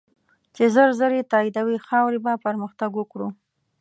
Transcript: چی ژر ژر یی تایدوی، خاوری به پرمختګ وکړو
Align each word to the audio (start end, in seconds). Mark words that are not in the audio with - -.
چی 0.55 0.63
ژر 0.73 0.89
ژر 0.97 1.11
یی 1.15 1.23
تایدوی، 1.31 1.77
خاوری 1.87 2.19
به 2.25 2.33
پرمختګ 2.45 2.91
وکړو 2.95 3.27